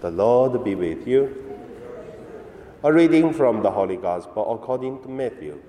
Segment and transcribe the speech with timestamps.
[0.00, 1.36] The Lord be with you.
[2.82, 5.60] A reading from the Holy Gospel according to Matthew.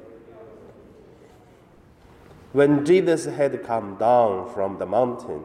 [2.54, 5.44] When Jesus had come down from the mountain,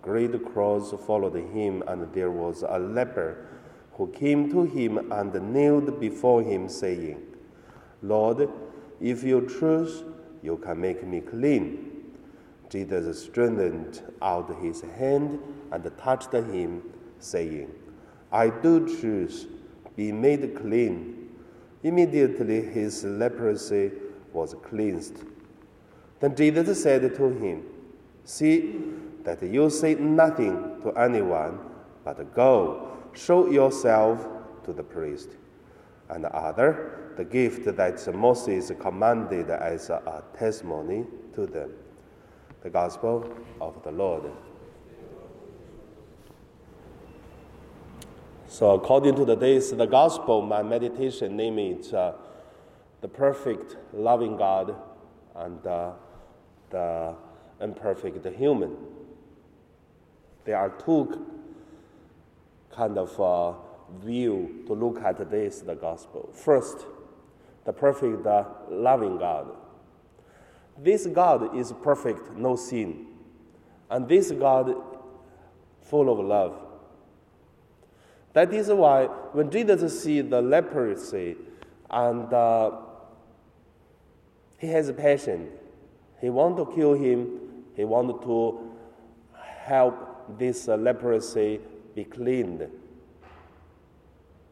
[0.00, 3.48] great crowds followed him, and there was a leper
[3.92, 7.20] who came to him and knelt before him, saying,
[8.00, 8.48] Lord,
[8.98, 10.04] if you choose,
[10.42, 12.14] you can make me clean.
[12.70, 15.38] Jesus strengthened out his hand
[15.70, 16.82] and touched him,
[17.18, 17.70] saying,
[18.36, 19.46] I do choose,
[19.96, 21.30] be made clean.
[21.82, 23.92] Immediately his leprosy
[24.34, 25.24] was cleansed.
[26.20, 27.64] Then Jesus said to him,
[28.24, 28.74] See
[29.24, 31.60] that you say nothing to anyone,
[32.04, 34.28] but go, show yourself
[34.64, 35.30] to the priest.
[36.10, 41.70] And the other, the gift that Moses commanded as a testimony to them.
[42.62, 44.30] The Gospel of the Lord.
[48.56, 52.14] So, according to the days, the Gospel, my meditation name is uh,
[53.02, 54.74] the perfect loving God
[55.34, 55.92] and uh,
[56.70, 57.14] the
[57.60, 58.74] imperfect human.
[60.46, 61.26] There are two
[62.70, 63.52] kind of uh,
[64.00, 66.30] view to look at this the gospel.
[66.32, 66.86] First,
[67.66, 69.48] the perfect uh, loving God.
[70.78, 73.04] This God is perfect, no sin,
[73.90, 74.74] and this God
[75.82, 76.65] full of love.
[78.36, 81.36] That is why when Jesus see the leprosy
[81.88, 82.70] and uh,
[84.58, 85.48] he has a passion,
[86.20, 87.40] he want to kill him,
[87.74, 88.74] he want to
[89.64, 91.60] help this uh, leprosy
[91.94, 92.68] be cleaned.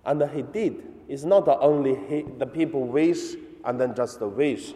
[0.07, 0.83] And he did.
[1.07, 3.35] It's not only he, the people wish
[3.67, 4.73] and then just wish,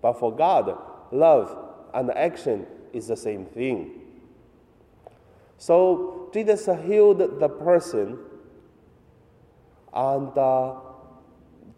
[0.00, 0.78] but for God,
[1.10, 1.54] love
[1.92, 4.01] and action is the same thing.
[5.62, 8.18] So Jesus healed the person,
[9.94, 10.74] and uh,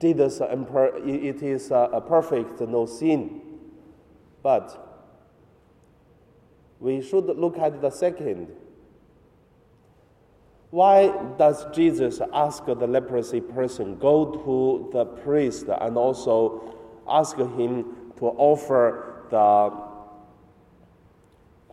[0.00, 3.42] Jesus, it is a perfect, no sin.
[4.42, 4.80] But
[6.80, 8.48] we should look at the second
[10.70, 16.74] why does Jesus ask the leprosy person go to the priest and also
[17.06, 19.72] ask him to offer the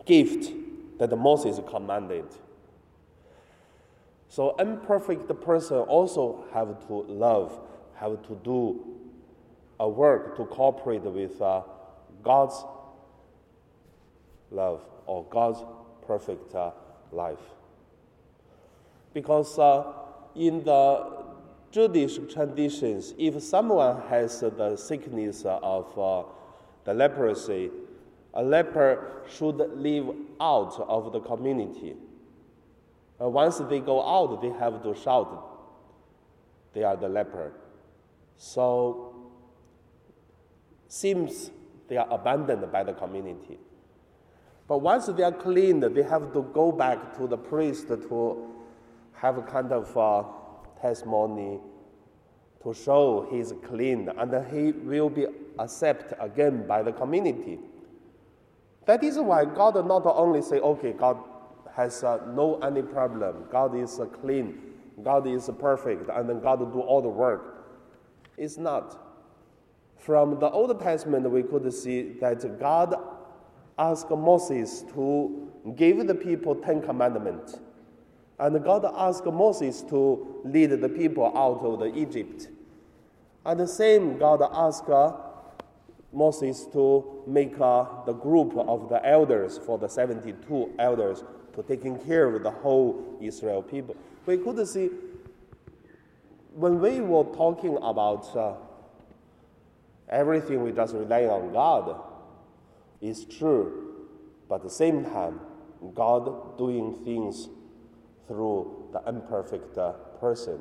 [0.04, 0.61] gift
[1.08, 2.26] that Moses commanded?
[4.28, 7.58] So imperfect person also have to love,
[7.96, 8.84] have to do
[9.78, 11.62] a work to cooperate with uh,
[12.22, 12.64] God's
[14.50, 15.62] love or God's
[16.06, 16.70] perfect uh,
[17.10, 17.40] life
[19.14, 19.92] because uh,
[20.34, 21.22] in the
[21.70, 26.22] Jewish traditions, if someone has the sickness of uh,
[26.84, 27.70] the leprosy,
[28.34, 31.94] a leper should live out of the community.
[33.20, 35.48] Uh, once they go out, they have to shout,
[36.74, 37.52] they are the leper.
[38.36, 39.14] So,
[40.88, 41.50] seems
[41.88, 43.58] they are abandoned by the community.
[44.66, 48.48] But once they are cleaned, they have to go back to the priest to
[49.14, 50.24] have a kind of uh,
[50.80, 51.60] testimony
[52.62, 55.26] to show he's clean and he will be
[55.58, 57.58] accepted again by the community.
[58.86, 61.18] That is why God not only say, okay, God
[61.74, 64.60] has uh, no any problem, God is uh, clean,
[65.02, 67.64] God is perfect, and then God do all the work.
[68.36, 68.98] It's not.
[69.98, 72.94] From the Old Testament, we could see that God
[73.78, 77.58] asked Moses to give the people Ten Commandments.
[78.38, 82.48] And God asked Moses to lead the people out of the Egypt.
[83.46, 85.12] And the same God asked uh,
[86.12, 91.24] Moses to make uh, the group of the elders for the 72 elders
[91.54, 93.96] to taking care of the whole Israel people.
[94.26, 94.90] We could see
[96.54, 98.54] when we were talking about uh,
[100.08, 102.00] everything we just rely on God
[103.00, 103.94] is true,
[104.48, 105.40] but at the same time,
[105.94, 107.48] God doing things
[108.28, 110.60] through the imperfect uh, person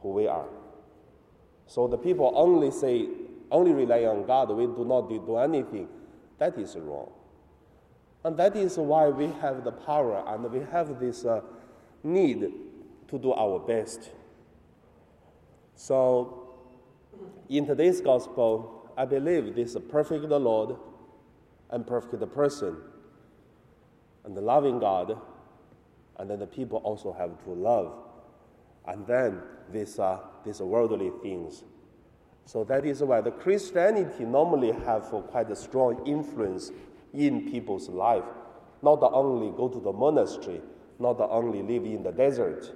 [0.00, 0.48] who we are.
[1.66, 3.08] So the people only say,
[3.52, 5.88] only rely on God, we do not do anything.
[6.38, 7.10] That is wrong.
[8.24, 11.40] And that is why we have the power and we have this uh,
[12.02, 12.50] need
[13.08, 14.10] to do our best.
[15.74, 16.54] So,
[17.48, 20.76] in today's gospel, I believe this perfect Lord
[21.70, 22.76] and perfect person
[24.24, 25.18] and the loving God
[26.22, 27.92] and then the people also have to love,
[28.86, 29.40] and then
[29.72, 31.64] these are these worldly things.
[32.44, 36.70] So that is why the Christianity normally have quite a strong influence
[37.12, 38.24] in people's life.
[38.82, 40.60] Not only go to the monastery,
[40.98, 42.72] not only live in the desert.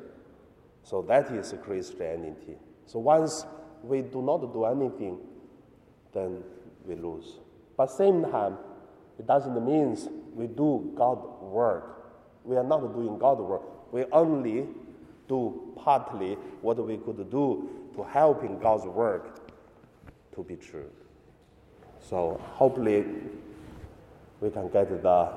[0.82, 2.56] So that is Christianity.
[2.86, 3.44] So once
[3.82, 5.18] we do not do anything,
[6.14, 6.42] then
[6.86, 7.38] we lose.
[7.76, 8.56] But same time,
[9.18, 9.98] it doesn't mean
[10.34, 12.12] we do God work.
[12.44, 13.62] We are not doing God work.
[13.92, 14.68] We only
[15.28, 19.45] do partly what we could do to helping God's work
[20.36, 20.90] to be true.
[22.08, 23.04] So hopefully
[24.40, 25.32] we can get the,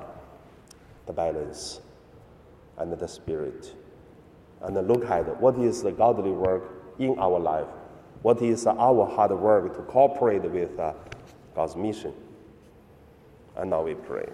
[1.07, 1.81] the balance
[2.77, 3.73] and the spirit
[4.61, 6.63] and look at what is the godly work
[6.99, 7.67] in our life,
[8.21, 10.93] what is our hard work to cooperate with uh,
[11.55, 12.13] God's mission.
[13.55, 14.27] And now we pray.